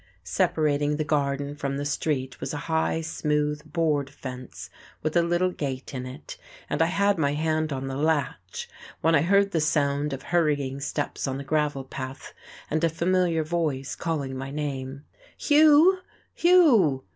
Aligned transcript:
Separating 0.23 0.97
the 0.97 1.03
garden 1.03 1.55
from 1.55 1.77
the 1.77 1.85
street 1.85 2.39
was 2.39 2.55
a 2.55 2.65
high, 2.65 3.01
smooth 3.01 3.63
board 3.71 4.09
fence 4.09 4.71
with 5.03 5.15
a 5.15 5.21
little 5.21 5.51
gate 5.51 5.93
in 5.93 6.07
it, 6.07 6.39
and 6.71 6.81
I 6.81 6.87
had 6.87 7.19
my 7.19 7.33
hand 7.35 7.71
on 7.71 7.87
the 7.87 7.95
latch 7.95 8.67
when 9.01 9.13
I 9.13 9.21
heard 9.21 9.51
the 9.51 9.61
sound 9.61 10.11
of 10.11 10.23
hurrying 10.23 10.79
steps 10.79 11.27
on 11.27 11.37
the 11.37 11.43
gravel 11.43 11.83
path 11.83 12.33
and 12.67 12.83
a 12.83 12.89
familiar 12.89 13.43
voice 13.43 13.93
calling 13.95 14.35
my 14.35 14.49
name. 14.49 15.05
"Hugh! 15.37 15.99
Hugh!" 16.33 17.03